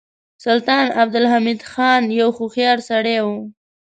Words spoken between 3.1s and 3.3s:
و.